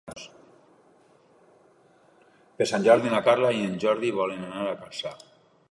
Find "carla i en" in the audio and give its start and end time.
3.29-3.79